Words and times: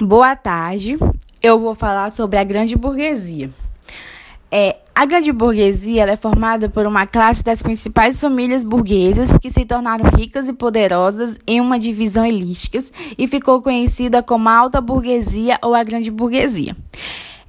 Boa 0.00 0.34
tarde. 0.34 0.98
Eu 1.42 1.58
vou 1.58 1.74
falar 1.74 2.08
sobre 2.08 2.38
a 2.38 2.44
grande 2.44 2.74
burguesia. 2.74 3.50
É, 4.50 4.78
a 4.94 5.04
grande 5.04 5.30
burguesia 5.30 6.04
é 6.04 6.16
formada 6.16 6.70
por 6.70 6.86
uma 6.86 7.06
classe 7.06 7.44
das 7.44 7.60
principais 7.60 8.18
famílias 8.18 8.64
burguesas 8.64 9.36
que 9.36 9.50
se 9.50 9.66
tornaram 9.66 10.10
ricas 10.16 10.48
e 10.48 10.54
poderosas 10.54 11.38
em 11.46 11.60
uma 11.60 11.78
divisão 11.78 12.24
elística 12.24 12.78
e 13.18 13.26
ficou 13.26 13.60
conhecida 13.60 14.22
como 14.22 14.48
a 14.48 14.56
alta 14.56 14.80
burguesia 14.80 15.58
ou 15.62 15.74
a 15.74 15.84
grande 15.84 16.10
burguesia. 16.10 16.74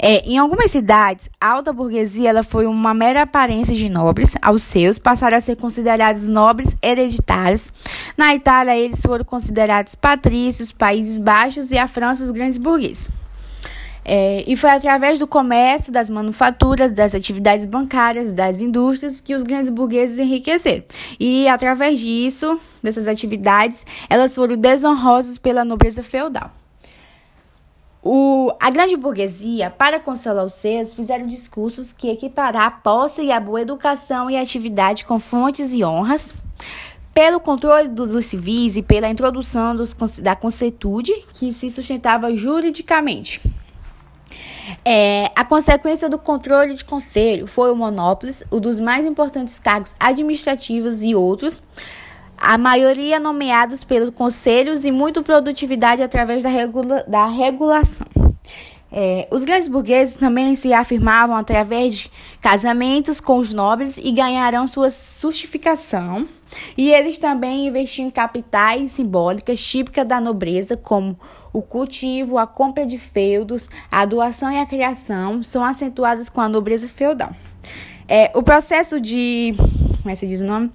É, 0.04 0.28
em 0.28 0.36
algumas 0.40 0.72
cidades, 0.72 1.30
a 1.40 1.50
alta 1.50 1.72
burguesia 1.72 2.28
ela 2.28 2.42
foi 2.42 2.66
uma 2.66 2.92
mera 2.92 3.22
aparência 3.22 3.76
de 3.76 3.88
nobres 3.88 4.36
aos 4.42 4.64
seus, 4.64 4.98
passaram 4.98 5.38
a 5.38 5.40
ser 5.40 5.56
considerados 5.58 6.28
nobres 6.28 6.76
hereditários. 6.82 7.72
Na 8.18 8.34
Itália, 8.34 8.76
eles 8.76 9.00
foram 9.00 9.24
considerados 9.24 9.94
patrícios, 9.94 10.72
Países 10.72 11.20
Baixos 11.20 11.72
e 11.72 11.78
a 11.78 11.88
França 11.88 12.24
os 12.24 12.32
grandes 12.32 12.58
burgueses. 12.58 13.10
É, 14.04 14.44
e 14.48 14.56
foi 14.56 14.72
através 14.72 15.20
do 15.20 15.28
comércio, 15.28 15.94
das 15.94 16.10
manufaturas, 16.10 16.92
das 16.92 17.14
atividades 17.14 17.68
bancárias, 17.68 18.34
das 18.34 18.60
indústrias 18.60 19.20
que 19.20 19.36
os 19.36 19.44
grandes 19.44 19.70
burgueses 19.70 20.18
enriqueceram. 20.18 20.84
E 21.20 21.48
através 21.48 22.00
disso, 22.00 22.60
dessas 22.82 23.08
atividades, 23.08 23.86
elas 24.10 24.34
foram 24.34 24.58
desonrosas 24.58 25.38
pela 25.38 25.64
nobreza 25.64 26.02
feudal. 26.02 26.52
O, 28.04 28.52
a 28.60 28.72
grande 28.72 28.98
burguesia, 28.98 29.70
para 29.70 30.00
consolar 30.00 30.44
os 30.44 30.54
seus, 30.54 30.94
fizeram 30.94 31.28
discursos 31.28 31.94
que 31.94 32.10
equiparar 32.10 32.66
a 32.66 32.72
posse 32.72 33.22
e 33.22 33.32
a 33.32 33.40
boa 33.40 33.62
educação 33.62 34.28
e 34.28 34.36
atividade 34.36 35.06
com 35.06 35.20
fontes 35.20 35.72
e 35.72 35.84
honras, 35.84 36.34
pelo 37.14 37.40
controle 37.40 37.90
dos 37.90 38.26
civis 38.26 38.76
e 38.76 38.82
pela 38.82 39.08
introdução 39.08 39.76
dos, 39.76 39.94
da 40.20 40.36
conceitude 40.36 41.14
que 41.34 41.54
se 41.54 41.70
sustentava 41.70 42.36
juridicamente. 42.36 43.40
É, 44.84 45.30
a 45.36 45.46
consequência 45.46 46.10
do 46.10 46.18
controle 46.18 46.74
de 46.74 46.84
conselho 46.84 47.46
foi 47.46 47.72
o 47.72 47.76
monopólio, 47.76 48.34
um 48.52 48.60
dos 48.60 48.80
mais 48.80 49.06
importantes 49.06 49.60
cargos 49.60 49.96
administrativos 50.00 51.04
e 51.04 51.14
outros, 51.14 51.62
a 52.42 52.58
maioria 52.58 53.20
nomeados 53.20 53.84
pelos 53.84 54.10
conselhos 54.10 54.84
e 54.84 54.92
muito 54.92 55.22
produtividade 55.22 56.02
através 56.02 56.42
da, 56.42 56.50
regula 56.50 57.06
da 57.08 57.28
regulação. 57.28 58.08
É, 58.92 59.28
os 59.32 59.46
grandes 59.46 59.70
burgueses 59.70 60.16
também 60.16 60.54
se 60.56 60.74
afirmavam 60.74 61.38
através 61.38 61.96
de 61.96 62.12
casamentos 62.42 63.22
com 63.22 63.38
os 63.38 63.54
nobres 63.54 63.98
e 63.98 64.12
ganharão 64.12 64.66
sua 64.66 64.90
justificação. 64.90 66.28
E 66.76 66.92
eles 66.92 67.18
também 67.18 67.68
investiam 67.68 68.08
em 68.08 68.12
capitais 68.12 68.92
simbólicas 68.92 69.64
típicas 69.64 70.06
da 70.06 70.20
nobreza, 70.20 70.76
como 70.76 71.18
o 71.54 71.62
cultivo, 71.62 72.38
a 72.38 72.46
compra 72.46 72.86
de 72.86 72.98
feudos, 72.98 73.70
a 73.90 74.04
doação 74.04 74.52
e 74.52 74.58
a 74.58 74.66
criação, 74.66 75.42
são 75.42 75.64
acentuadas 75.64 76.28
com 76.28 76.42
a 76.42 76.50
nobreza 76.50 76.90
feudal. 76.90 77.34
É, 78.08 78.32
o 78.34 78.44
processo 78.44 79.00
de. 79.00 79.54
Como 80.02 80.10
é 80.10 80.12
que 80.12 80.16
se 80.18 80.28
diz 80.28 80.42
o 80.42 80.46
nome? 80.46 80.70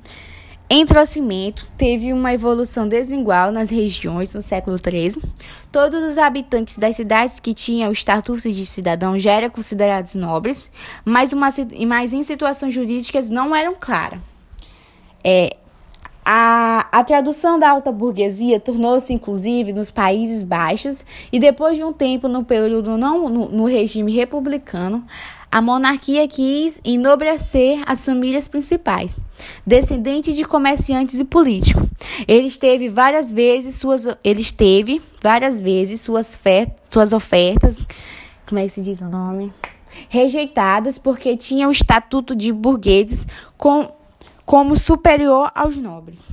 Entrocimento 0.68 1.64
teve 1.78 2.12
uma 2.12 2.34
evolução 2.34 2.88
desigual 2.88 3.52
nas 3.52 3.70
regiões 3.70 4.34
no 4.34 4.42
século 4.42 4.76
XIII. 4.76 5.22
Todos 5.70 6.02
os 6.02 6.18
habitantes 6.18 6.76
das 6.76 6.96
cidades 6.96 7.38
que 7.38 7.54
tinham 7.54 7.88
o 7.88 7.92
estatuto 7.92 8.50
de 8.50 8.66
cidadão 8.66 9.16
já 9.16 9.32
eram 9.32 9.48
considerados 9.48 10.16
nobres, 10.16 10.68
mas, 11.04 11.32
uma, 11.32 11.48
mas 11.86 12.12
em 12.12 12.22
situações 12.24 12.74
jurídicas 12.74 13.30
não 13.30 13.54
eram 13.54 13.76
claras. 13.78 14.18
É, 15.22 15.56
a, 16.28 16.88
a 16.90 17.04
tradução 17.04 17.56
da 17.56 17.70
alta 17.70 17.92
burguesia 17.92 18.58
tornou-se 18.58 19.12
inclusive 19.12 19.72
nos 19.72 19.92
Países 19.92 20.42
Baixos 20.42 21.06
e 21.32 21.38
depois 21.38 21.78
de 21.78 21.84
um 21.84 21.92
tempo 21.92 22.26
no 22.26 22.44
período 22.44 22.98
não 22.98 23.28
no, 23.28 23.48
no 23.48 23.64
regime 23.64 24.12
republicano, 24.12 25.06
a 25.52 25.62
monarquia 25.62 26.26
quis 26.26 26.80
enobrecer 26.84 27.80
as 27.86 28.04
famílias 28.04 28.48
principais, 28.48 29.16
descendentes 29.64 30.34
de 30.34 30.44
comerciantes 30.44 31.20
e 31.20 31.24
políticos. 31.24 31.88
Ele 32.26 32.50
teve 32.50 32.88
várias 32.88 33.30
vezes 33.30 33.76
suas, 33.76 34.08
ele 34.24 34.44
teve 34.44 35.00
várias 35.22 35.60
vezes 35.60 36.00
suas, 36.00 36.34
fe, 36.34 36.66
suas 36.90 37.12
ofertas, 37.12 37.78
como 38.44 38.58
é 38.58 38.64
que 38.64 38.72
se 38.72 38.80
diz 38.80 39.00
o 39.00 39.08
nome? 39.08 39.52
Rejeitadas 40.08 40.98
porque 40.98 41.36
tinha 41.36 41.68
o 41.68 41.70
estatuto 41.70 42.34
de 42.34 42.52
burgueses 42.52 43.26
com, 43.56 43.92
como 44.46 44.76
superior 44.76 45.50
aos 45.54 45.76
nobres. 45.76 46.32